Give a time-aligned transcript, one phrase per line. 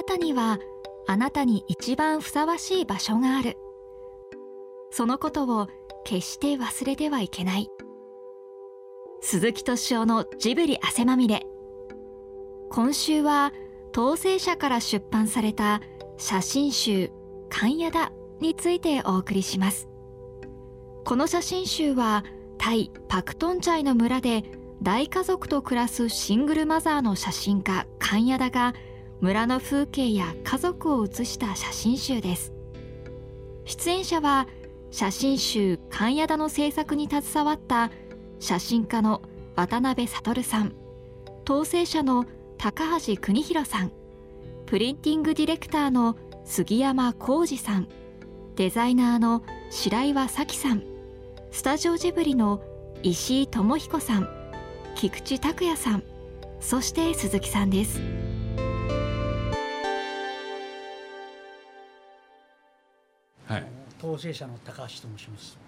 [0.00, 0.58] なたには
[1.06, 3.58] あなたに一番ふさわしい場所がある。
[4.90, 5.68] そのことを
[6.04, 7.68] 決して忘れてはいけない。
[9.20, 11.46] 鈴木敏夫のジブリ汗まみれ。
[12.70, 13.52] 今週は
[13.92, 15.82] 当選者から出版された
[16.16, 17.10] 写真集
[17.50, 19.86] 「関谷だ」についてお送りします。
[21.04, 22.24] この写真集は
[22.56, 24.44] タイ・パクトンチャイの村で
[24.82, 28.72] 大家族と暮らすシングルマザーの写真家カンヤダが
[29.20, 32.52] 村の風景や家族を写した写真集です。
[33.64, 34.48] 出演者は
[34.90, 37.90] 写真集「カンヤダ」の制作に携わった
[38.40, 39.22] 写真家の
[39.54, 40.74] 渡辺悟さん
[41.48, 42.24] 統制者の
[42.58, 43.92] 高橋邦弘さん
[44.66, 47.88] プリンティングディレクターの杉山浩二さん
[48.56, 50.82] デザイナーの白岩咲さん
[51.52, 52.62] スタジオジブリの
[53.02, 54.28] 石井智彦さん
[54.96, 56.02] 菊池拓也さん
[56.60, 58.00] そして鈴木さんです。
[63.50, 63.64] はい。
[63.98, 65.58] 統制者の高橋と申します、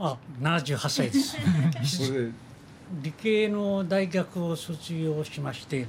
[0.00, 1.38] あ78歳です。
[3.02, 5.86] 理系の大学を卒業しまして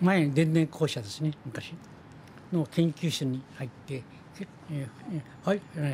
[0.00, 1.74] 前電電公社ですね昔
[2.52, 4.02] の研究室に入って、
[4.70, 4.88] え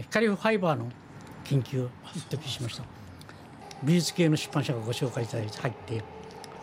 [0.03, 0.87] 光ファイバーの
[1.43, 2.85] 研究を一時しました。
[3.83, 6.05] 美術系の出版社がご紹介いただいて入って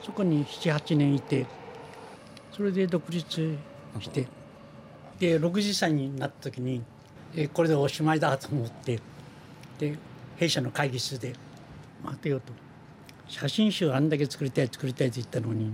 [0.02, 1.46] そこに78年いて
[2.54, 3.58] それで独立
[4.00, 4.28] して
[5.20, 6.93] で60歳になった時にえー
[7.54, 9.00] これでおしまいだと思って
[9.80, 9.98] で
[10.38, 11.34] 弊社の会議室で
[12.04, 12.54] 待てよと。
[13.28, 15.72] 写真集あんだけ作りたい作りたいと言ったのに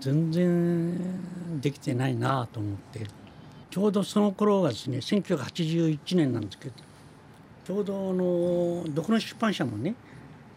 [0.00, 3.06] 全然できてないなと思って。
[3.70, 6.74] ちょうどその頃がですね1981年なんですけど
[7.64, 9.94] ちょうどあのどこの出版社もね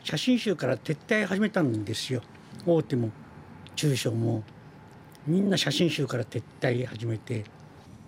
[0.04, 2.22] 写真集から撤退始めたんですよ。
[2.66, 3.10] 大手も
[3.76, 4.44] 中小も。
[5.26, 7.46] みんな写真集から撤退始めて。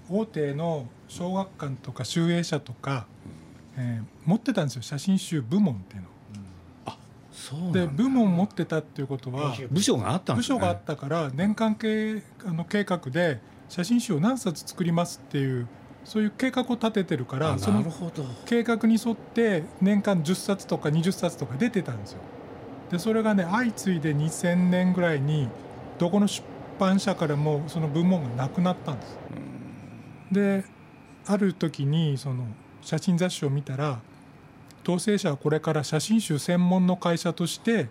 [0.09, 3.05] 大手の小学館とか集英社とか、
[3.77, 4.81] えー持ってたんですよ。
[4.81, 7.71] 写真集部門っていうの。
[7.71, 9.81] で部門持ってたっていうことは部。
[9.81, 10.55] 署があったんですね。
[10.55, 13.39] 部署があったから年間計あの計画で
[13.69, 15.67] 写真集を何冊作りますっていう
[16.03, 18.23] そういう計画を立ててるかあらそのなるほど。
[18.45, 22.19] 計画に沿って年間10冊とか20冊とか出てたんですよ。
[22.89, 25.49] でそれがね相次いで2000年ぐらいに
[25.99, 26.43] どこの出
[26.79, 29.17] 版社からもその部門がなくなったんです。
[30.31, 30.63] で
[31.25, 32.45] ある時にその
[32.81, 33.99] 写真雑誌を見たら
[34.83, 37.87] 統制者はこれから写真集専門の会社として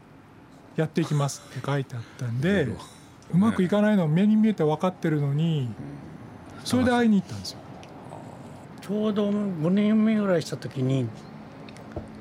[0.77, 2.69] やっていきますって書いてあったんで
[3.33, 5.69] うまくいかないの目に見えて分かってるのに
[6.65, 7.59] それで会いに行ったんですよ。
[8.81, 11.06] ちょうど5年目ぐらいした時に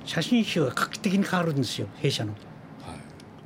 [0.05, 2.31] 写真集が画期的に変わるんですよ弊社の。
[2.31, 2.39] はい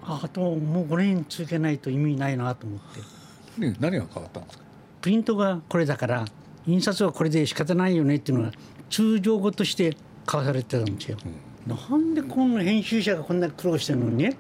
[0.04, 4.64] ああともう5年続けないと意味ないなと思ってね何が変わったんですか？
[5.02, 6.26] プリントがこれだから
[6.68, 8.52] 印刷はこれで仕方ないよねっていうのが
[8.90, 9.96] 通常語として
[10.26, 11.18] 交わされてたんですよ。
[11.66, 14.38] なんでこんな編集者がこんな苦労してるのにね？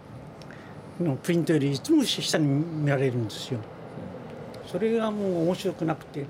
[1.24, 3.60] プリントよりいつも下に見られるんですよ。
[4.66, 6.26] それがもう面白くなくて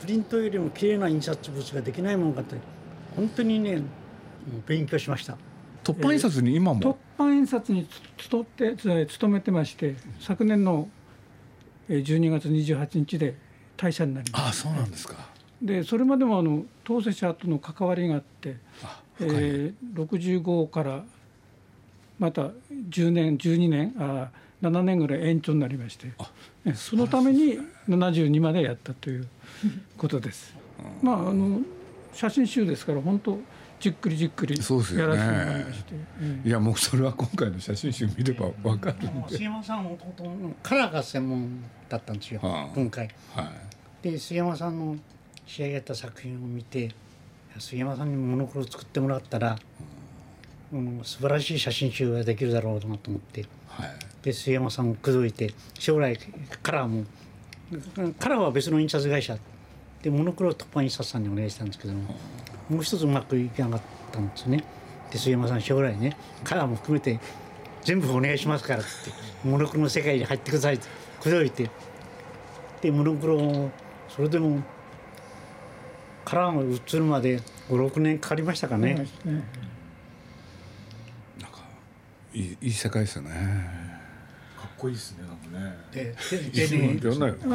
[0.00, 2.56] プリントよりも綺麗な印刷物ができないものかって
[3.16, 3.82] 本当にね
[4.66, 5.38] 勉強しました。
[5.82, 7.86] 突版印刷に今も、突版印刷に
[8.16, 10.88] つとってつ勤めてまして昨年の
[11.88, 13.36] えー12月28日で
[13.76, 15.16] 退社になりまああそうなんですか。
[15.62, 21.02] でそれまでもあの当選者との関わりがあって、あえー、65から
[22.18, 24.30] また10年12年あ
[24.62, 26.12] 7年ぐらい延長になりまして
[26.74, 27.58] そのために
[27.88, 29.28] 72までやったという
[29.96, 30.54] ことです。
[31.02, 31.60] まああの
[32.12, 33.38] 写真集ですから本当
[33.80, 35.18] じっくりじっくりそうですよね。
[35.18, 36.48] やらせてもらいまして、ええ。
[36.48, 42.68] いやもうそれは今回の写真集見ればわかるんで、杉山さんはもともとカラーが専門だったんですよ、はあ。
[42.74, 43.08] 今回。
[43.34, 43.63] はい
[44.10, 44.98] で杉山さんの
[45.46, 46.90] 仕上げた作品を見て
[47.58, 49.56] 杉山さんにモノクロを作ってもらったら、
[50.74, 53.90] うん、素晴らしい写真集ができるだろうなと思ってはい
[54.22, 56.18] で杉山さんを口説いて将来
[56.62, 57.04] カラーも
[58.18, 59.38] カラーは別の印刷会社
[60.02, 62.14] でモノクロを突破印刷さんにお願いしたんですけども
[62.68, 63.80] もう一つうまくいかなかっ
[64.12, 64.64] たんですね。
[65.10, 67.20] で杉山さん将来ねカラーも含めて
[67.82, 68.88] 全部お願いしますからって
[69.48, 70.88] モノクロの世界に入ってくださいって
[71.20, 71.70] 口説いて
[72.82, 73.70] でモノクロを
[74.14, 74.62] それでも
[76.24, 78.94] カラーが映るまで56年かかりましたかね。
[78.94, 79.08] ね
[81.40, 81.58] なんか
[82.32, 83.30] いいいい世界ですよね。
[84.56, 85.76] かっこいいですねなんかね。
[85.90, 87.34] でででねいろんなよ。
[87.42, 87.46] あ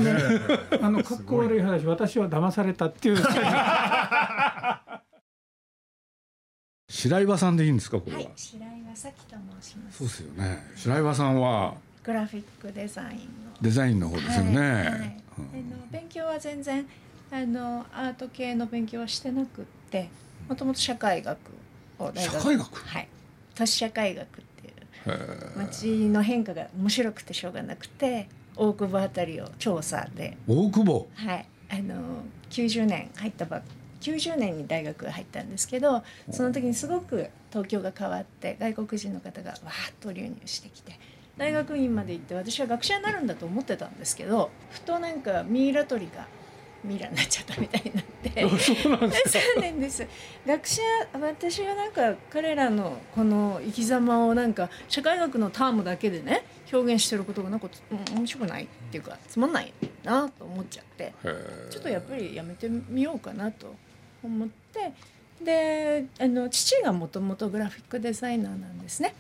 [0.82, 3.18] のあのかっこ悪い話私は騙されたっていう。
[6.90, 9.98] 白岩さんでいいんですかこれは、はい、白岩咲と申します。
[10.00, 10.58] そうですよね。
[10.76, 11.76] 白岩さんは？
[12.04, 13.24] グラフィックデザインの。
[13.62, 16.88] デザインの方ですよね、はいはいの勉強は全然
[17.32, 20.10] あのアート系の勉強はしてなくって
[20.48, 21.38] もともと社会学
[22.00, 22.34] を大学。
[22.34, 22.76] 社会学？
[22.76, 23.08] はい。
[23.56, 30.38] 都市社会学っていう街の変化が面白くてしょうがなくて大久保あたりを調査で。
[30.48, 31.08] 大久保？
[31.16, 31.46] はい。
[31.72, 33.62] あの90年入ったばっ
[34.02, 41.00] 90年に大学入ったんですけどその時にすごく東京が変わって外国人の方がわーっと流入してきて
[41.40, 46.28] 大学院まで行って私は学者になるんだと思ってたんですけどふとなんかミイラ取りが
[46.84, 48.10] ミイラになっちゃったみたいになって。
[48.60, 50.06] そうなんです
[50.46, 50.82] 学者
[51.14, 57.70] 私はなんか彼らのこの生き様をなんか社会学のタームだけでね表現してることがなんか
[58.14, 61.14] 面白くないっていうかつまんないなと思っちゃって。
[61.70, 63.74] ちょっとやっぱりやめてみようかなと
[64.22, 64.92] 思って。
[65.42, 69.16] であの父がもともとグラフィックデザイナーなんですね。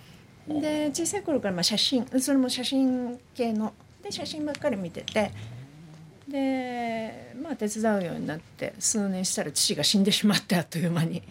[0.47, 3.73] で小さい頃からまあ写真それも写真系の。
[4.01, 5.31] で写真ばっかり見てて。
[6.27, 11.23] でまあ手伝うようになって数年したら父が死んでしまってあっという間に。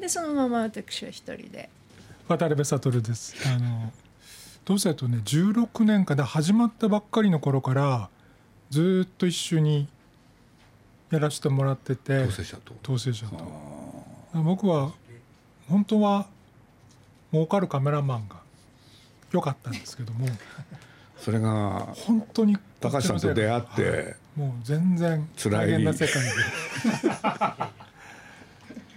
[0.00, 1.68] でそのまま私は一人で。
[2.28, 3.34] 渡辺悟です。
[3.46, 3.92] あの
[4.64, 8.08] どうせとね16年かで始まったばっかりの頃から
[8.70, 9.88] ずっと一緒に
[11.10, 12.74] やらせてもらってて当選者と。
[12.82, 13.70] 統制者と。
[14.34, 14.92] 僕は
[15.68, 16.26] 本当は
[17.32, 18.36] 儲かるカメラマンが
[19.32, 20.26] 良かったんですけども
[21.18, 26.30] それが本当に高橋さんと出会ってもう全然大変な世界で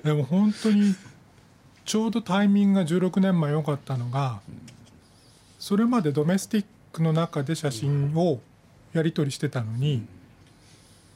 [0.10, 0.96] でも本当に
[1.86, 4.40] ちょうどタイミングが16年前良かったのが
[5.60, 8.40] それまでドメスティックの中で写真を
[8.94, 10.06] やり取りしてたのに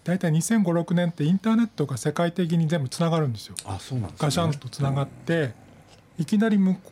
[0.03, 3.55] 大体2005-6年ってインターネットが世界的に全部つながるんですよ。
[3.65, 5.53] あそうなんですねガシャンとつながって
[6.17, 6.91] いきなり向こう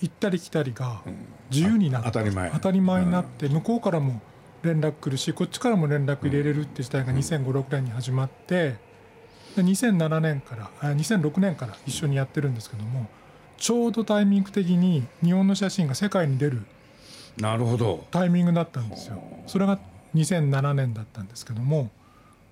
[0.00, 1.02] 行ったり来たりが
[1.50, 2.50] 自由になってあ当たり前。
[2.50, 4.20] 当たり前になって向こうからも
[4.62, 8.76] 連絡来るしこっちからも連絡入れれるって時代が2005-6年に始まって
[9.54, 13.06] で2007年からあ2006年から一緒にやってるんですけども
[13.56, 16.62] ちょうどタイミング的に日本の写真が世界に出る
[17.40, 18.04] なるほど。
[18.10, 19.22] タイミングだったんですよ。
[19.46, 19.78] それが
[20.14, 21.90] 2007年だったんですけども、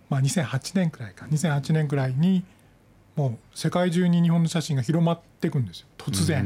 [0.09, 1.27] まあ、2008年くらいか。
[1.27, 2.45] 2008年くらいに
[3.17, 5.87] もう世界中に日本の写真が広まっていくんですよ。
[5.99, 6.45] 突然。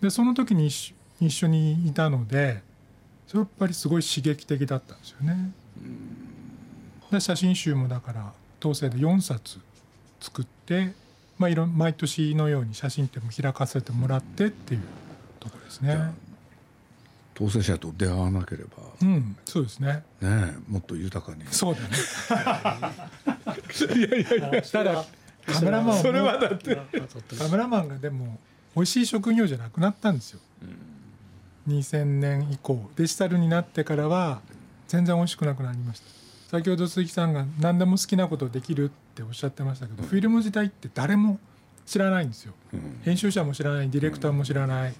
[0.00, 2.62] んでその時に一緒一緒にいたので
[3.26, 5.52] それやっぱりすごい刺激的だったんですよね。
[7.12, 9.58] で写真集もだから当世で4冊
[10.20, 10.92] 作って、
[11.38, 14.82] まあ、いろん毎年のように写真展も開かせてもらってっていう
[15.38, 16.12] ところですね。
[17.34, 20.02] 当選者と出会わなければうん、そうですね。
[20.20, 21.88] ねもっと豊かにそうだね。
[23.96, 25.04] いやいやいや、ただ
[25.46, 26.78] カメラマンそれはだって
[27.38, 28.38] カメラマンがでも
[28.74, 30.40] 美味しい職業じゃなくなったんですよ。
[31.68, 32.90] 2000年以降。
[32.96, 34.40] デジタルになってからは
[34.88, 36.06] 全然美味しくなくなりました。
[36.50, 41.38] 先ほど鈴木さんが何でも好きなことできるっておっしゃってましたけど、フィルム時代って誰も
[41.86, 42.54] 知らないんですよ。
[43.02, 44.94] 編集者も知らないディレクターも知らない。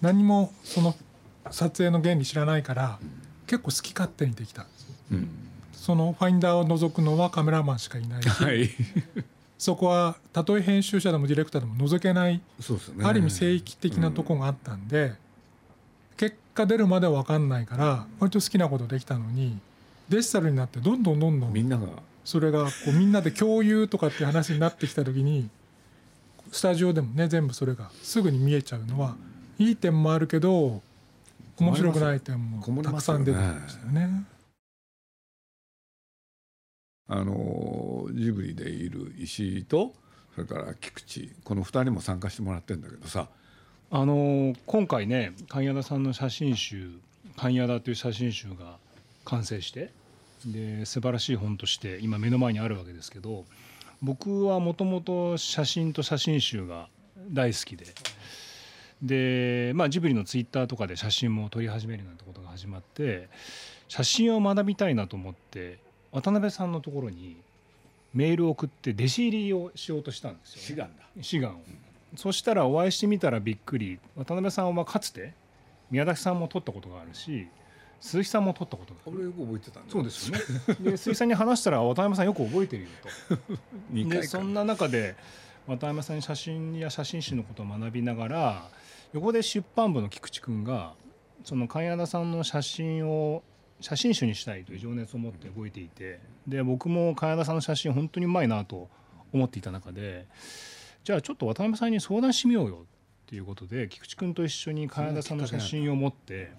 [0.00, 0.94] 何もその
[1.50, 2.98] 撮影の原理知らないから
[3.46, 4.94] 結構好き勝手にできたんですよ。
[5.12, 5.28] うん。
[5.72, 8.68] そのファインダーを覗くのはカメラマンしかいないし、はい
[9.60, 12.40] そこはたとえ編集者でもディレクターでも覗けない、
[12.96, 15.12] ねある意味聖域的なとこがあったんで、
[16.16, 19.58] 結果出るまでは分かんないから割と好きなことできたのに
[20.08, 21.88] デジタルになってどんどんどんどんみんなが
[22.24, 25.50] それがこうみんなで共有とかっていう話になってきた時に
[26.50, 29.14] スタジオでもね全部それがすぐに見えちゃうのは
[29.58, 30.80] いい点もあるけど
[31.58, 34.24] 面白くない点もたくさん出てきましたよね。
[37.12, 39.92] あのジブリでいる石井と
[40.34, 41.28] それから菊池。
[41.42, 43.28] この2人も参加してもらってるんだけどさ。
[43.92, 46.92] あの今回ね神谷田さんの写真集
[47.36, 48.78] 「神谷田」という写真集が
[49.24, 49.90] 完成して
[50.46, 53.44] で素晴らしい本として今目の前にあるわけですけど
[54.00, 56.88] 僕はもともと写真と写真集が
[57.32, 57.86] 大好きで
[59.02, 63.28] で、まあ、ジブリのツイッターとかで写真も撮り始めるなんてことが始まって
[63.88, 65.80] 写真を学びたいなと思って
[66.12, 67.36] 渡辺さんのところに
[68.12, 71.04] メールを送って弟子入りをしようとしたんですよ、志願だ。
[71.22, 71.60] 志願を。
[72.16, 75.32] そしたらお会いしてみたらびっくり渡辺さんはかつて
[75.90, 77.46] 宮崎さんも撮ったことがあるし
[78.00, 79.16] 鈴木さんも撮ったことがある。
[79.16, 80.90] 俺よく覚えてたんだそうですよね。
[80.90, 82.88] で鈴木さんに話したら渡辺さんよく覚えてるよ
[83.92, 85.14] 2と でそんな中で
[85.66, 88.68] 渡辺さんに写真や写真集のことを学びながら
[89.12, 90.94] 横で出版部の菊池君が
[91.44, 93.42] その神谷田さんの写真を
[93.80, 98.88] 写真集にしたいという情熱を持って動いていてで僕も神谷田さんの写真本当にうまいなと
[99.32, 100.26] 思っていた中で
[101.04, 102.84] じゃあちょっと渡辺さんに相談してみようよっ
[103.26, 106.50] ていうことで菊池君と一緒に神谷田さんの写真を持って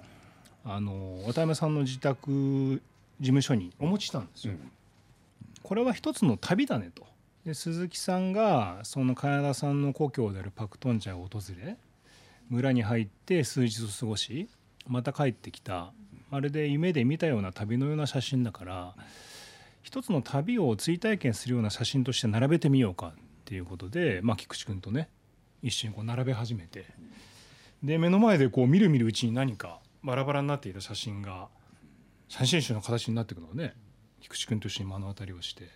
[0.63, 2.82] あの渡辺さんの自宅
[3.20, 4.54] 事務所にお持ちしたんですよ。
[5.63, 7.06] これは一つの旅だねと。
[7.46, 11.75] で鈴木さんがその金田さんの故郷であるパクトンチャを訪れ
[12.50, 14.48] 村に入って数日を過ごし
[14.88, 15.92] また帰ってきた
[16.32, 18.96] まるで夢で見たような旅のような写真だから
[19.84, 23.12] 一つの旅を追体験するような写真として並べてみようかっ
[23.46, 25.10] ていうことで、まあ、菊池君とね
[25.62, 26.86] 一緒にこう並べ始めて
[27.84, 31.50] で目の前でこう見る見るうちに何かバラバラになっていた写真が
[32.30, 33.74] 写真集の形になっていくのをね
[34.22, 35.68] 菊池君と一緒に目の当たりをして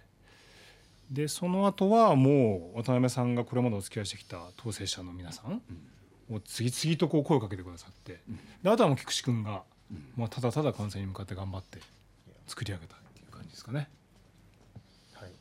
[1.12, 5.62] でその後はもう渡辺さんがこれまでお付き合いしてきた当選者の皆さん
[6.32, 8.22] を次々とこう声をかけてくださって
[8.64, 9.64] であとはもう菊池君が、
[10.18, 11.80] まあ、ただただ完成に向かって頑張って
[12.48, 13.88] 作り上げたっていう感じですかね。
[15.13, 15.32] はい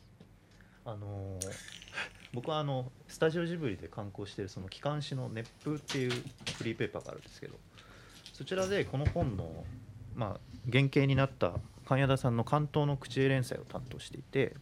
[0.85, 1.85] あのー
[2.35, 7.55] 僕はあのスタジオジブリで刊行しているその機関誌の「熱風」っていうフリーペーパーがあるんですけど
[8.33, 9.63] そちらでこの本の、
[10.15, 11.53] まあ、原型になった
[11.85, 14.53] 神谷田さんの関東の口絵連載を担当していて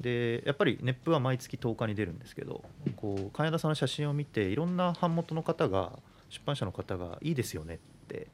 [0.00, 2.62] でやっぱり熱風は毎月10日に出るんですけど
[2.96, 8.26] こう神谷田さんの写真を見ていろんな版元の方が出版社の方が「いいですよね」って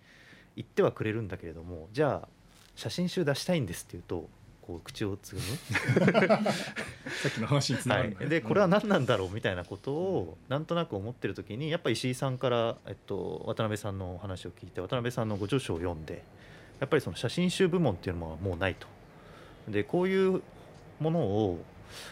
[0.59, 2.29] 言ってはくれるんだけれどもじゃあ
[2.75, 4.29] 写真集出したいんですって言うと
[4.67, 5.47] こう口をつぐむ。
[7.23, 16.23] さっきの話につながるね、はい、でこれは何なんだろうみたいなことをなんとなく思ってる時にやっぱり石井さんから、えっと、渡辺さんのお話を聞いて渡辺さんのご著書を読んで
[16.81, 18.87] やっぱりその写真集部門っていうのはもうないと。
[19.69, 20.43] でこういう
[21.01, 21.65] ものを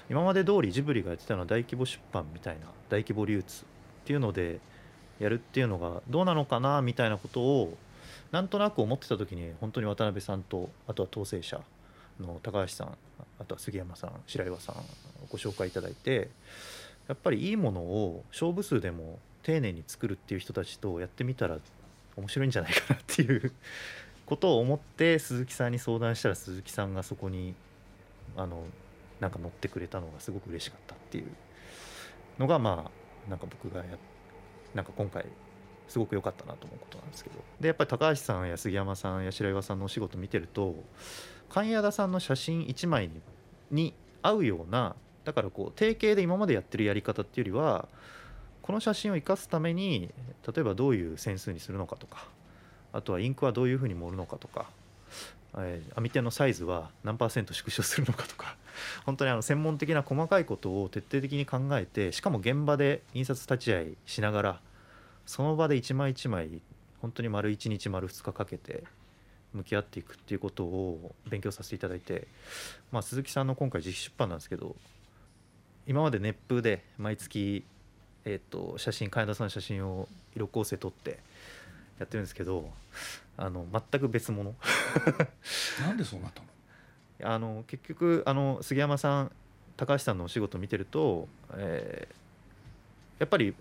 [0.08, 3.66] 今まで通りジブリがやってたのは大規模出版みたいな大規模流通っ
[4.04, 4.60] ていうので
[5.18, 7.76] やるっていうのがどうなのかなみたいなことを
[8.32, 11.60] なんとなく思ってた時に本当に渡辺さんとあとは統制者
[12.20, 12.96] の高橋さん
[13.38, 14.76] あとは杉山さん白岩さん
[15.30, 16.30] ご紹介いただいて
[17.08, 21.58] やっぱりいいものを勝負数でも丁寧に作るっていう人たちとやってみたら
[22.16, 23.52] 面白いんじゃないかなっていう
[24.26, 27.54] ことを思って鈴木さんに相談したら鈴木さんがそこに
[28.36, 28.64] あの
[29.20, 31.28] なんか乗ってくれたのがすごく嬉しかったっていう
[32.38, 32.90] のがま
[33.26, 33.96] あなんか僕がや
[34.74, 35.26] なんか今回
[35.88, 37.36] すごく良かったなと思うことなんですけど。
[37.60, 40.74] でやっぱり高橋さんや杉山さんや白岩さんのお仕事見てると
[41.48, 43.20] 神谷田さんの写真1枚に
[43.70, 47.88] に合うようなだからこう定型で今までやってるやり方っていうよりは
[48.62, 50.10] この写真を生かすために
[50.46, 52.28] 例えばどういう線数にするのかとか
[52.92, 54.66] あとはインクはどういうふうに盛るのかとか、
[55.58, 58.56] えー網点のサイズは何パーセント縮小するのかとか
[59.04, 64.60] 本当にあの専門的な細かいことを徹底的に考えてしかも現場で印刷立ち会いしながら
[65.26, 66.62] その場で一枚一枚
[67.02, 68.84] 本当に丸1日丸2日かけて
[69.52, 72.26] 向き合っていくっていうことを勉強させていただいて、
[72.92, 74.76] まあ、鈴木さんの今回自費出版なんですけど
[75.86, 77.64] 今まで熱風で毎月、
[78.24, 81.18] えー、と写真金田さんの写真を色構成撮って
[81.98, 82.70] やってるんですけど
[83.36, 84.54] あの全く別物。
[85.80, 86.42] なんでそうなった
[87.24, 87.32] の？
[87.32, 89.32] あの結局あの杉山さん
[89.76, 92.26] 高橋さんのお仕事見てると、えー
[93.18, 93.56] やっぱりふ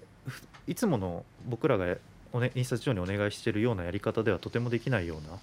[0.67, 1.95] いつもの僕らが
[2.33, 5.39] お、ね、印刷所にお願いしているようなやり方ではとてもできないような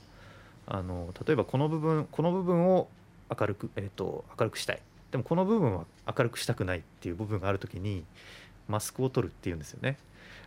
[0.79, 2.89] あの例えばこの部分この部分を
[3.39, 4.83] 明るく、えー、と明るくしたい。
[5.11, 8.05] でもこの部分は明るくしたくないっていう部分がある時に
[8.67, 9.99] マスクを取るっていうんですよね。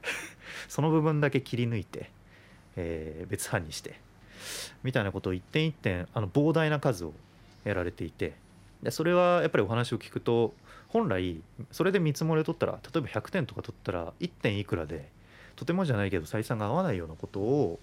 [0.67, 2.09] その部分だけ切り抜いて、
[2.75, 3.99] えー別版にして
[4.83, 7.13] みたいなことを一点一点あの膨大な数を
[7.63, 8.33] やられていて
[8.83, 10.53] でそれはやっぱりお話を聞くと
[10.89, 11.41] 本来
[11.71, 15.09] それで見積もりを取ったら例えば100点とか取ったら1点いくらで
[15.55, 17.79] とてもじゃないけど採算が合わないようなことを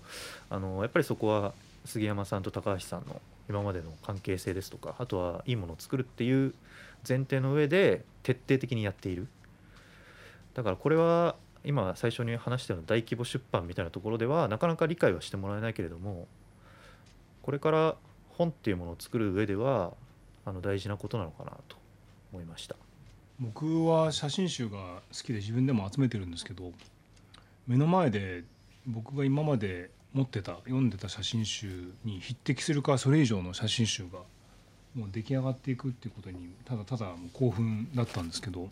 [0.51, 1.53] あのやっぱりそこは
[1.85, 6.55] 杉山さんと高橋さんの今までの関係性ですとかあとはいいものを作るっていう
[7.07, 9.27] 前提の上で徹底的にやっている。
[10.55, 11.35] だからこれは
[11.65, 16.27] 今最初に話したような大規模出版みたいなところではなかなか理解はしてもらえないけれども
[17.43, 17.97] これから
[18.31, 19.93] 本っていうものを作る上では
[20.45, 21.77] あの大事なことなのかなと
[22.33, 22.77] 思いました。
[23.41, 24.79] 僕は写真集が
[25.13, 26.73] 好きで自分でも集めてるんですけど
[27.67, 28.45] 目の前で
[28.87, 34.21] 僕が今まで持ってた読んでた写真集に匹敵するかそれ以上の写真集が
[34.95, 38.69] もう出来上がっていくっていうことにただただもう興奮だったんですけど、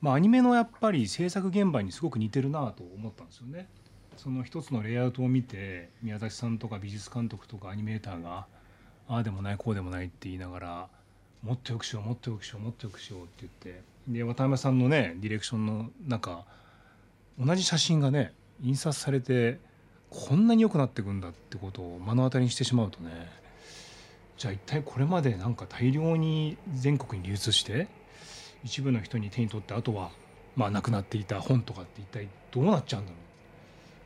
[0.00, 3.68] まあ、アニメのやっぱり制作現場にすごく似てるなと思ったんですよね。
[4.16, 8.46] その一つのレイアウトを見て宮崎さんとか美術監督とかアニメーターが
[9.08, 10.88] ああでもないこうでもないって言いながら
[11.42, 13.82] もっとよくしようもっとよくしようもっとよくしようって言って。
[14.08, 16.44] で渡辺さんのねディレクションの中
[17.38, 18.32] 同じ写真がね
[18.62, 19.60] 印刷されて
[20.10, 23.10] こんなに良くなっていくんだってことを目の当たりにしてしまうとね
[24.36, 27.86] じゃあ一体これまでなんか大量に全国に流通して
[28.64, 30.10] 一部の人に手に取ってあとは
[30.56, 33.16] まあなくなっていた本とかって一体どうなっちゃうんだろ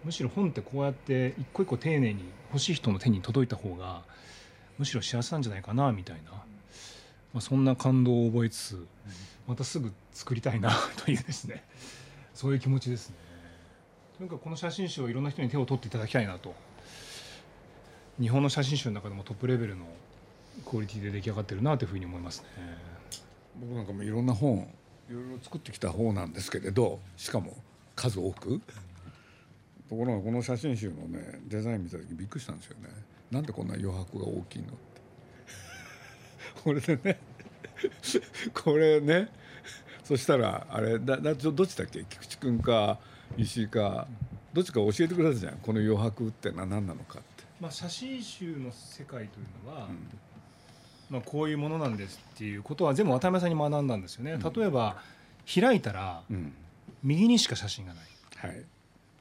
[0.05, 0.07] う。
[0.07, 2.23] むしろ本ってこうやって一個一個丁寧に
[2.53, 4.03] 欲しい人の手に届いた方が
[4.79, 6.39] むしろ幸せなんじゃないかなみたいな、ま
[7.37, 8.87] あ、そんな感動を覚えつつ
[9.47, 10.71] またすぐ作りたいな
[11.05, 11.65] というですね。
[12.35, 13.17] そういう気持ちですね。
[14.19, 16.55] とにかくこの写真集をいろんな人に手を取っていただきたいなと。
[18.21, 19.87] 日本の写真集の中でもトップレベルの
[20.65, 22.49] クオリティで出来上がってるなというふうに思いますね。
[23.61, 24.69] 僕なんかもいろんな本
[25.09, 27.57] いろいろ作ってきた方なんですけれどしかも
[27.95, 28.61] 数多く。
[29.89, 32.89] ところがこの写真集のねデザイン見た時びっくりしたんですよね
[33.31, 34.77] なんでこんな余白が大きいのって。
[36.63, 37.19] これでね。
[38.55, 39.29] これね。
[40.05, 42.05] そしたらあれだだどっちだっけ？
[42.09, 42.99] 菊池君か
[43.37, 44.07] 石井か。
[44.53, 45.59] どっちか教えてくれたじゃん。
[45.59, 47.45] この余白ってのは何なのかって。
[47.61, 50.09] まあ、写真集の世界というのは、うん、
[51.11, 54.39] まあ、こういうものなんですっていうことは全部渡辺さんに学んだんですよね。
[54.39, 54.97] 例えば
[55.61, 56.23] 開いたら、
[57.03, 58.05] 右にしか写真がない。
[58.37, 58.65] はい、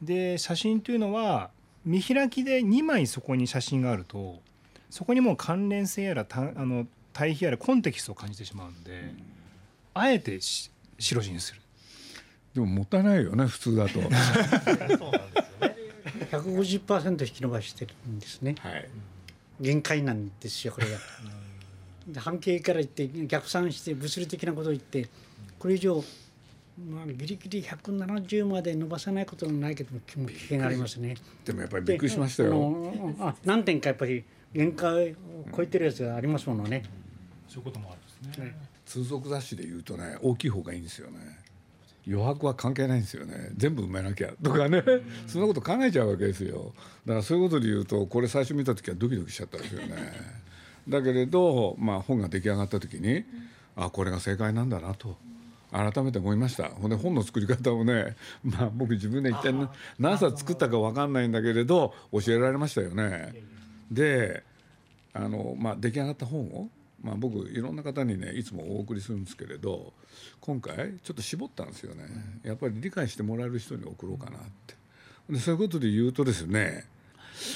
[0.01, 1.50] で写真というのは
[1.86, 4.42] 見開きで2枚そこに写真があると
[4.89, 9.24] そこにもう関連性やらたあの対比やらコンテキストを感じてしまうんで、うん、
[9.94, 10.39] あえて
[11.00, 11.62] 白地にする。
[12.54, 14.00] でももったいないよね普通だと。
[14.00, 14.18] そうなんで
[14.58, 15.75] すよね。
[16.32, 18.56] 150%引き伸ばしてるんですね。
[18.60, 18.89] はい。
[19.60, 20.88] 限界なんですよこれ
[22.13, 22.22] が。
[22.22, 25.10] 半径から言って逆算して物理的なことを言って
[25.58, 26.04] これ以上
[26.77, 31.15] まあ、ギリギリ170まで伸ばさないこともないけども危険がありますね。
[31.46, 32.94] でもやっぱりびっくりしましたよ。
[33.20, 35.15] あ何点かやっぱり限界を
[35.55, 36.84] 超えてるやつがありますものね。
[37.48, 38.46] そういうこともあるんですね。
[38.46, 38.55] ね
[38.86, 41.46] 通俗雑誌で言うとね大きい方がいいんですよね。
[42.08, 44.84] 余白は関係ないんですよね全部埋めなきゃとかね、
[45.25, 46.74] そんなこと考えちゃうわけですよ
[47.05, 49.96] だからそういうことで言うとこれ最初見た時はドキドキしちゃったんですよね
[50.88, 53.25] だけれど、まあ、本が出来上がった時に
[53.75, 55.17] あこれが正解なんだなと
[55.75, 59.53] 改めて思いましたほんで本の作り方をね、 まあ、僕自分で一体
[60.00, 63.34] 何冊作ったか分かんないんだけれど教えられましたよね。
[63.91, 64.43] で
[65.13, 66.69] あの、まあ、出来上がった本を、
[67.02, 69.93] まあ、僕いろんな方にねいつもお送りするんですけれど
[70.39, 72.04] 今回ちょっと絞ったんですよね
[72.43, 74.76] やっぱり理解してもらえる人に送ろうかなって
[75.30, 76.86] でそういうことで言うとですね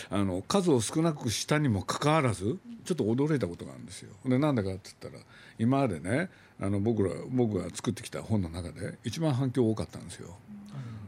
[0.10, 4.12] あの数を少なくしたにもかかわらずちょっと驚いたことがあるんですよ。
[4.26, 5.24] でなんでかって言ったら
[5.58, 6.30] 今までね
[6.62, 10.36] あの僕ら僕が作ってきた本の中で一番反響多かったんですよ。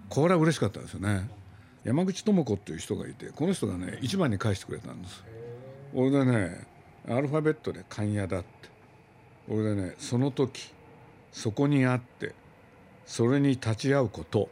[0.10, 1.30] これは嬉しかったですよね。
[1.84, 5.24] 山口智子っていう人がいてこの人がね一番に返してくれたんです。
[5.94, 6.68] 俺でね
[7.10, 8.48] アルファベットで「勘屋だ」って
[9.50, 10.74] 俺でねその時
[11.32, 12.34] そこにあって
[13.06, 14.50] それに立ち会うこと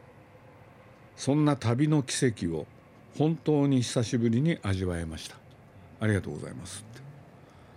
[1.16, 2.66] そんな旅の奇跡を
[3.16, 5.36] 本当に久しぶりに味わえました
[6.00, 7.00] ありがとうございますって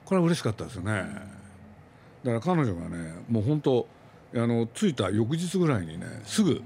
[0.05, 1.42] これは嬉しかったですよね。
[2.23, 3.87] だから彼女がねもう本当
[4.35, 6.61] あの着いた翌日ぐらいにねすぐ、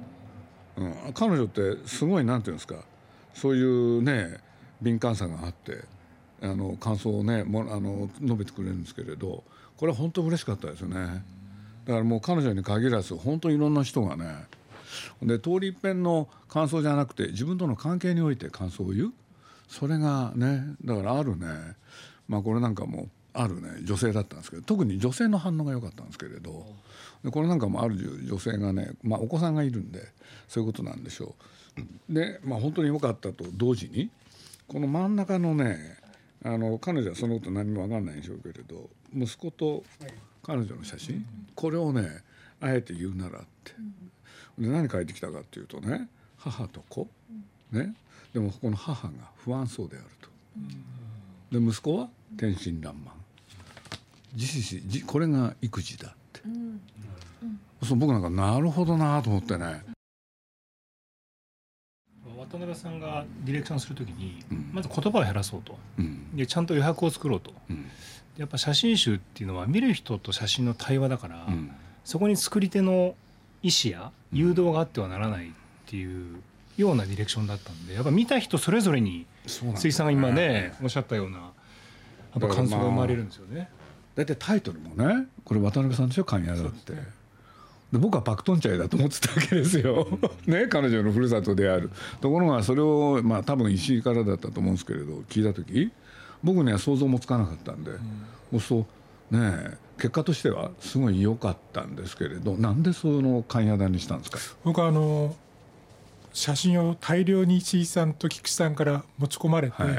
[0.77, 2.75] うん、彼女ってすごいなんていうんですか
[3.33, 4.37] そういうね
[4.81, 5.83] 敏感さがあって
[6.41, 9.43] あの感想をねもあの述べてくれるんですけれど
[9.75, 11.23] これは本当嬉しかったですよね。
[11.85, 14.45] だからもう彼女に限らず本当いろんな人がね
[15.21, 19.13] で通り一遍の感想じゃなくて自分との関係において感想を言う
[19.69, 21.47] それがねだからあるね
[22.27, 23.07] まあこれなんかも
[23.39, 26.65] あるね女性だったんですけど特に女性の反応が良かったんですけれど
[27.23, 27.95] でこれなんかもある
[28.25, 30.01] 女性がね、まあ、お子さんがいるんで
[30.47, 31.35] そういうことなんでしょ
[32.09, 32.13] う。
[32.13, 34.09] で、まあ、本当に良かったと同時に
[34.67, 35.97] この真ん中のね
[36.43, 39.83] あの彼女はそのこと何も分かんないんでしょうけれど息子と
[40.41, 42.23] 彼女の写真これをね
[42.59, 43.73] あえて言うならって
[44.57, 47.07] で何書いてきたかっていうとね母と子
[47.71, 47.93] ね
[48.33, 50.29] でもこの母が不安そうであると。
[51.59, 53.16] で息子は天真爛漫
[54.33, 56.81] 自死これが育児だって、うん。
[57.43, 59.83] うん、そう僕なんかなるほどなと思ってね。
[62.37, 67.85] 渡辺さんがディレクションするときに、うん、まず言葉を減らそうと、うん、でちゃんと余白を作ろうと、うん、
[68.37, 71.47] やっぱ写真集っていうのは見る人と写真の対話だから、
[72.05, 73.15] そこに作り手の
[73.63, 75.51] 意思や誘導があってはならないっ
[75.87, 76.41] ていう
[76.77, 81.43] ようなディレクションだったんでやっぱ見た人それぞれに鈴木さんが今ねおっしゃったようなや
[82.37, 83.69] っぱ感想が生まれるんですよね。
[84.17, 86.93] 大体タイトルもねこれ渡辺さんでしょ「勘屋だ」って。
[87.89, 90.05] で僕はパクトンチャイだと思ってたわけですよ、
[90.45, 91.89] ね、彼女のふるさとである。
[92.19, 95.89] ところがそれをまあ多分石井からだったと思うんですけれど聞いた時
[96.43, 97.91] 僕には想像もつかなかったんで、
[98.51, 98.85] うん、そ
[99.31, 104.39] うね結果としてはすごい良かったんですけれどなんでその勘屋だにしたんですか？
[104.65, 105.33] 僕はあの
[106.33, 109.93] 写真を大量に石井さんと菊池さんから持ち込まれて、はい、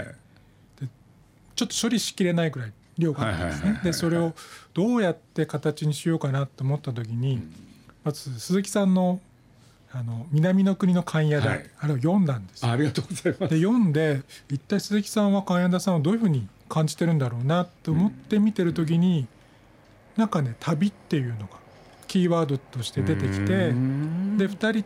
[1.57, 3.81] ちょっと処理しきれないぐらい量があったんですね。
[3.85, 4.35] でそれを
[4.75, 7.41] どうやって形にしようかなと思った時に、
[8.05, 9.21] まず鈴木さんの
[9.91, 13.55] あの南の国の勘屋台、はい、あれを読んだんですありがとうございます。
[13.55, 19.27] で読んで一体鈴木さんは勘屋田さんをどういうふうに感じてるんだろうなと思って見てる時に、
[20.17, 21.59] なんかね旅っていうのが
[22.07, 23.75] キーワードとして出てきてで
[24.49, 24.85] 2人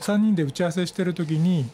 [0.00, 1.68] 3人で打ち合わせしてる時に、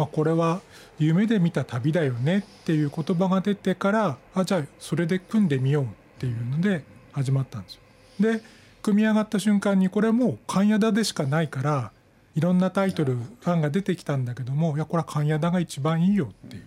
[0.00, 0.62] まあ、これは
[0.98, 7.80] 夢で見た旅だよねっていう言葉が出てからあじゃあそれで組んでみようっていうので始まったんですよ。
[8.18, 8.42] で
[8.80, 11.92] 組み上がった瞬間にこれもう勘谷田でしかないから
[12.34, 16.64] いろんなタイトル案が出てきたんだけどもいやこれは勘谷田が一番いいよっていう。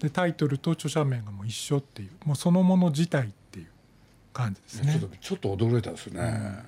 [0.00, 2.10] でタイトルと著者名がもう一緒っていう。
[2.26, 3.68] もうそのもの自体っていう
[4.34, 5.00] 感じですね。
[5.22, 6.62] ちょっと驚いたですね、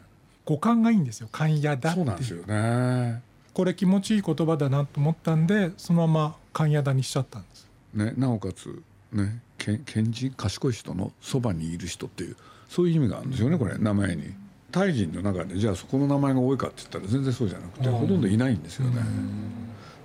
[0.46, 1.28] 五感がいいんですよ。
[1.30, 8.82] 勘谷田ってそうなんですよねこれ気持ちいい言葉だなと思ったんでそのまま勘谷田にしちゃったんですねなおかつ
[9.12, 12.36] ねけ賢人賢い人のそばにいる人っていう
[12.68, 14.34] そういう意味があるんですよねこれ名前に。
[14.70, 19.02] タイ人の中でじゃあそこの名前が多いかって言ったら全然そうじゃなくてほとんどいないんですよね。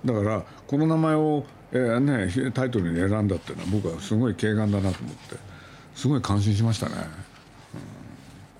[0.04, 5.36] だからこの名前を、えーね、タイトルに選んだっていうのは僕はすごい軽眼だなと思って
[5.94, 6.94] すごい感心しましたね。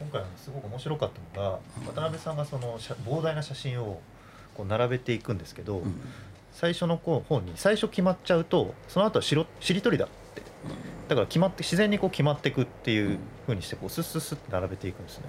[0.01, 1.59] 今回すごく面白かったのが
[1.93, 4.01] 渡辺さんがその写膨大な写真を
[4.57, 6.01] こう並べていくんですけど、うん。
[6.53, 10.43] 最初のこう方に最初決まっちゃうとその後はしろしりとりだって。
[11.09, 15.25] だから決まって自然にこう決まっていくっていうふうにしてこうスッスッスッって並べていくんですね。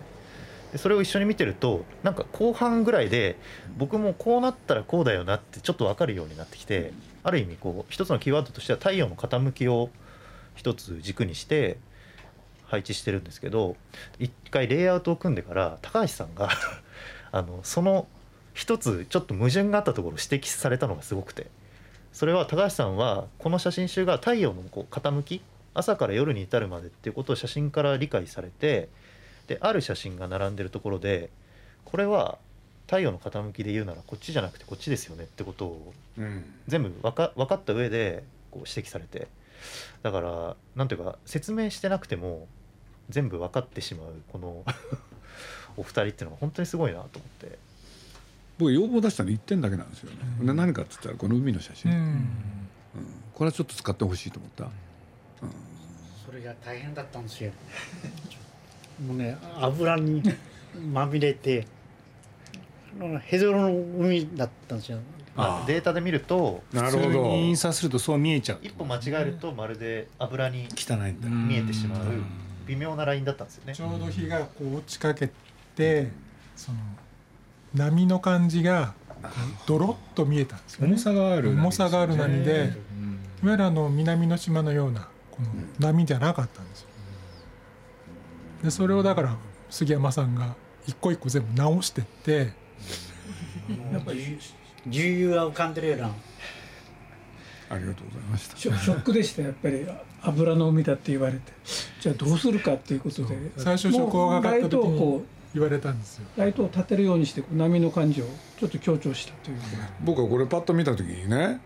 [0.71, 3.37] でそれを一緒に見てるとなんか後半ぐらいで
[3.77, 9.89] 僕もこうなったらこうだよなってちょっと分かるようになってきてある意味こう一つのキーワードとしては太陽の傾きを
[10.55, 11.77] 一つ軸にして
[12.65, 13.75] 配置してるんですけど
[14.19, 16.49] 一回レイアウトを組んでから高橋さんが
[17.31, 18.07] あのその
[18.57, 21.47] 一つちょっと矛盾があったところを指摘されたのがすごくて。
[22.11, 25.41] それは高橋さんはこの写真集が太陽のこう傾き
[25.75, 28.89] 朝から夜に至るまでっていうことを写真から理解されて
[29.45, 31.29] である写真が並んでるところで
[31.85, 32.39] これは
[32.87, 36.43] 太陽の傾きで言うならこっちじゃなくてこっちですよねってことをうん。
[36.67, 39.27] 全部分か分かった上でこう指摘されて。
[40.01, 42.47] だからなんていうか説明してなくても
[43.09, 44.65] 全部分かってしまうこの
[45.77, 47.59] お二人っていうのが本当にすごいなと思って
[48.57, 50.17] 僕要望出したの1点だけなんですよね。
[50.41, 52.27] で何かって言ったらこの海の写真、うん。
[53.33, 54.69] これはちょっと使ってほしいと思った。
[56.25, 57.51] それが大変だったんですよ。
[59.05, 60.23] もうね油に
[60.91, 61.67] まみれて
[62.99, 64.99] あのヘドロの海だったんですよ。
[65.35, 67.23] まあ、データで見ると普通なるほど。
[67.27, 68.59] に印刷するとそう見えちゃう。
[68.63, 71.29] 一歩間違えるとまるで油に汚いんだ。
[71.29, 72.05] 見えてしまう
[72.65, 73.75] 微妙なラインだったんですよね。
[73.75, 75.29] ちょうど日がこう落ちかけ
[75.75, 76.09] て
[76.55, 76.79] その
[77.73, 78.93] 波の感じが
[79.65, 80.93] ドロッと見えたんですよね。
[80.93, 83.19] 重さがある重さがある波でうん。
[83.43, 85.49] いわゆるあの南の島のようなこの
[85.79, 86.87] 波じゃなかったんですよ。
[88.63, 89.35] でそれをだから
[89.69, 92.53] 杉山さんが一個一個全部直してって
[93.91, 94.39] やっぱり
[94.87, 96.11] 重油が浮かんでるような。
[97.69, 98.57] ありがとうございました。
[98.57, 99.85] ショショックでしたやっぱり。
[100.21, 101.51] 油の海だって言われて。
[101.99, 103.37] じゃあどうするかっていうことで。
[103.57, 105.25] 最初初稿が上がった時に
[105.57, 106.27] 言われたんですよ。
[106.35, 108.25] うライトを立てるようにして波の感じを
[108.59, 109.57] ちょっと強調したという。
[109.57, 109.63] か
[110.01, 111.59] 僕はこれパッと見た時にね、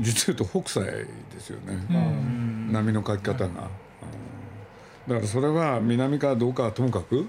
[0.00, 1.86] 実を言うと北斎ですよね。
[1.90, 2.72] うん。
[2.72, 3.50] 波の描き方が、うん。
[3.52, 7.28] だからそれは南かどうかはともかく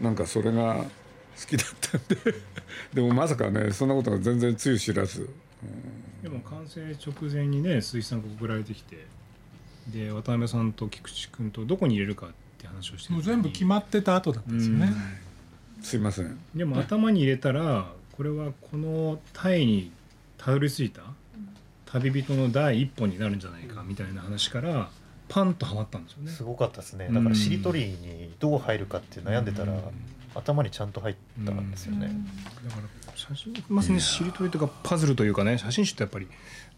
[0.00, 2.34] なんかそれが好きだったんで。
[2.92, 5.28] でもまさかねそんなことは全然つゆ知らず。
[6.22, 9.06] でも完成直前にね鈴木さんが送られてきて。
[9.88, 12.34] で渡辺さんと菊池君とどこに入れるかって
[12.66, 14.92] 話をしてもう全部決まってた後だったんですよね。
[15.82, 16.38] すいません。
[16.54, 19.92] でも頭に入れたらこれはこのタイに
[20.38, 21.02] たどり着いた
[21.86, 24.90] 旅人の第一歩になるんじゃないかみたいな話から
[25.28, 26.30] パンとはまったんですよね。
[26.30, 27.08] すごかったですね。
[27.10, 29.80] だからしりとりにどう入るかって悩んでたら、うん。
[30.36, 31.14] 頭にちゃんと入っ
[31.46, 32.10] たんですよね、
[32.64, 36.26] だから写真まさにしりとりというかパズルというかね写真集ってやっぱり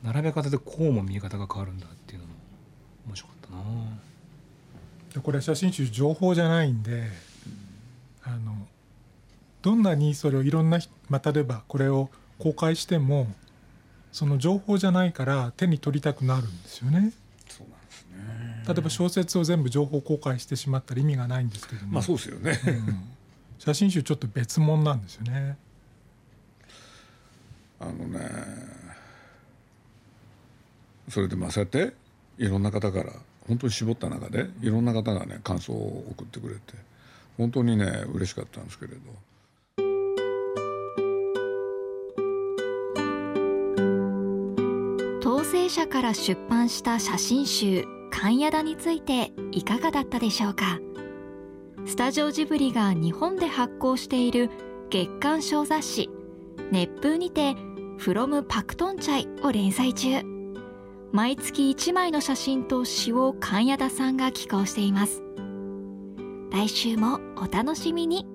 [0.03, 2.35] 並べ方でこうも見え方が変わるんだっていうのも
[3.07, 3.63] 面白かったな
[5.17, 7.09] でこれ写真集情報じゃないんで
[8.23, 8.55] あの
[9.63, 13.27] どんなにそれをいろんな人、まあ、例えばこれを公開しても
[14.13, 17.13] その情報じゃないから手に取りたくなるんですよね。
[17.49, 23.05] そうなんですね例えば小説を全部情報公開してしまったら意味がないんですけども、まあそうですよねうん
[23.59, 25.57] 写真集ちょっと別物なんですよね。
[27.81, 28.21] あのね
[31.09, 31.95] それでまあそうやって
[32.37, 33.13] いろんな方から
[33.49, 36.61] 本当に絞った中でいろんな方がね感想を送ってくれて
[37.37, 38.99] 本当にね嬉しかったんですけれど。
[45.21, 50.81] 統制社から出版した写真集「勘やだ」についていかがだったでしょうか？
[51.85, 54.51] スタジオジブリが日本で発行している
[54.91, 56.11] 月刊小雑誌
[56.73, 57.55] 「熱風」にて
[57.99, 60.36] 「フロムパクトンチャイ」を連載中。
[61.17, 65.23] 毎月1枚の写真と詩を神谷田さんが寄稿しています。
[66.53, 68.27] 来週もお楽しみに。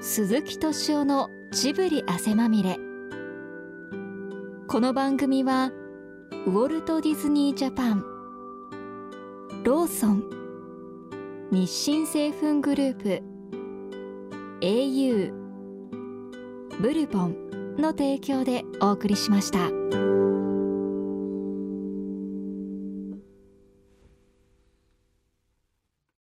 [0.00, 2.76] 鈴木敏夫のジブリ汗まみれ。
[4.66, 5.70] この番組は
[6.46, 8.04] ウォルト・ディズニー・ジャパン
[9.62, 10.24] ローソン
[11.52, 13.22] 日清製粉グループ
[14.60, 15.32] au
[16.80, 20.39] ブルボンの提供でお送りしました。